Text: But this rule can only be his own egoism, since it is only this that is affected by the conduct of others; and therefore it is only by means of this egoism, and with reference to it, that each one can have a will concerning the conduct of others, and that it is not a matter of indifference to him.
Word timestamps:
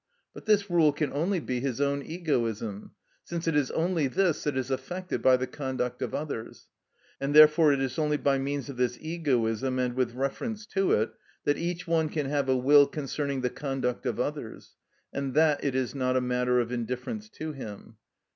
But 0.33 0.45
this 0.47 0.67
rule 0.67 0.91
can 0.93 1.13
only 1.13 1.39
be 1.39 1.59
his 1.59 1.79
own 1.79 2.01
egoism, 2.01 2.93
since 3.23 3.47
it 3.47 3.55
is 3.55 3.69
only 3.69 4.07
this 4.07 4.43
that 4.43 4.57
is 4.57 4.71
affected 4.71 5.21
by 5.21 5.37
the 5.37 5.45
conduct 5.45 6.01
of 6.01 6.15
others; 6.15 6.69
and 7.19 7.35
therefore 7.35 7.71
it 7.71 7.79
is 7.79 7.99
only 7.99 8.17
by 8.17 8.39
means 8.39 8.67
of 8.67 8.77
this 8.77 8.97
egoism, 8.99 9.77
and 9.77 9.93
with 9.93 10.15
reference 10.15 10.65
to 10.73 10.91
it, 10.93 11.11
that 11.43 11.59
each 11.59 11.85
one 11.85 12.09
can 12.09 12.25
have 12.25 12.49
a 12.49 12.57
will 12.57 12.87
concerning 12.87 13.41
the 13.41 13.51
conduct 13.51 14.07
of 14.07 14.19
others, 14.19 14.75
and 15.13 15.35
that 15.35 15.63
it 15.63 15.75
is 15.75 15.93
not 15.93 16.17
a 16.17 16.19
matter 16.21 16.59
of 16.59 16.71
indifference 16.71 17.29
to 17.29 17.51
him. 17.51 17.97